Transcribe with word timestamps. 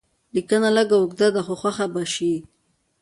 لیکنه 0.35 0.69
لږ 0.77 0.89
اوږده 0.97 1.27
ده 1.35 1.41
خو 1.45 1.53
خوښه 1.61 1.85
به 1.93 2.03
شي. 2.13 2.33